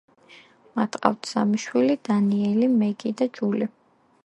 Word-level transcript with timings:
მათ 0.79 0.97
ყავთ 1.03 1.29
სამი 1.33 1.61
შვილი: 1.65 1.99
დანიელი, 2.09 2.73
მეგი 2.79 3.15
და 3.23 3.31
ჯული. 3.39 3.69